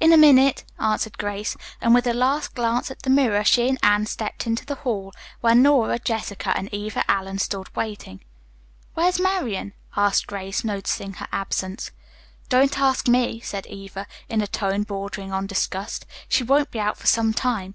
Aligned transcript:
"In 0.00 0.12
a 0.12 0.16
minute," 0.16 0.62
answered 0.78 1.18
Grace, 1.18 1.56
and 1.80 1.92
with 1.92 2.06
a 2.06 2.14
last 2.14 2.54
glance 2.54 2.92
at 2.92 3.02
the 3.02 3.10
mirror 3.10 3.42
she 3.42 3.68
and 3.68 3.76
Anne 3.82 4.06
stepped 4.06 4.46
into 4.46 4.64
the 4.64 4.76
hall, 4.76 5.12
where 5.40 5.56
Nora, 5.56 5.98
Jessica 5.98 6.56
and 6.56 6.72
Eva 6.72 7.02
Allen 7.10 7.40
stood 7.40 7.74
waiting. 7.74 8.20
"Where's 8.94 9.18
Marian?" 9.20 9.72
asked 9.96 10.28
Grace, 10.28 10.62
noticing 10.62 11.14
her 11.14 11.26
absence. 11.32 11.90
"Don't 12.48 12.78
ask 12.78 13.08
me," 13.08 13.40
said 13.40 13.66
Eva, 13.66 14.06
in 14.28 14.40
a 14.40 14.46
tone 14.46 14.84
bordering 14.84 15.32
on 15.32 15.48
disgust. 15.48 16.06
"She 16.28 16.44
won't 16.44 16.70
be 16.70 16.78
out 16.78 16.96
for 16.96 17.08
some 17.08 17.32
time." 17.32 17.74